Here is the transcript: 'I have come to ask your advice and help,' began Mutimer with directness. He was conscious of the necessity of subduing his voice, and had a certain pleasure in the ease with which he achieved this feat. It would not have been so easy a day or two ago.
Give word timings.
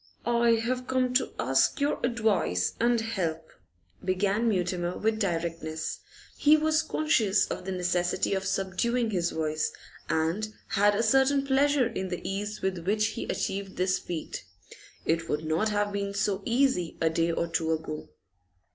'I 0.25 0.53
have 0.65 0.87
come 0.87 1.13
to 1.13 1.31
ask 1.37 1.79
your 1.79 2.03
advice 2.03 2.73
and 2.79 2.99
help,' 2.99 3.51
began 4.03 4.49
Mutimer 4.49 4.97
with 4.97 5.19
directness. 5.19 5.99
He 6.35 6.57
was 6.57 6.81
conscious 6.81 7.45
of 7.45 7.65
the 7.65 7.71
necessity 7.71 8.33
of 8.33 8.43
subduing 8.43 9.11
his 9.11 9.29
voice, 9.29 9.71
and 10.09 10.51
had 10.69 10.95
a 10.95 11.03
certain 11.03 11.45
pleasure 11.45 11.85
in 11.85 12.09
the 12.09 12.27
ease 12.27 12.63
with 12.63 12.79
which 12.87 13.09
he 13.09 13.25
achieved 13.25 13.77
this 13.77 13.99
feat. 13.99 14.43
It 15.05 15.29
would 15.29 15.45
not 15.45 15.69
have 15.69 15.93
been 15.93 16.15
so 16.15 16.41
easy 16.47 16.97
a 16.99 17.11
day 17.11 17.31
or 17.31 17.45
two 17.47 17.71
ago. 17.71 18.09